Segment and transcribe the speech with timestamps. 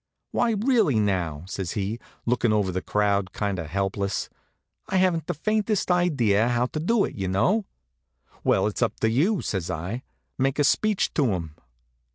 [0.31, 4.29] "Why, really, now," says he, lookin' over the crowd kind of helpless,
[4.87, 7.65] "I haven't the faintest idea how to do it, y'know."
[8.43, 10.01] "Well, it's up to you," says I.
[10.39, 11.53] "Make a speech to 'em."